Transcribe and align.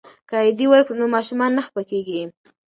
که 0.29 0.35
عیدي 0.43 0.65
ورکړو 0.69 0.99
نو 1.01 1.05
ماشومان 1.15 1.51
نه 1.57 1.61
خفه 1.65 1.83
کیږي. 1.91 2.21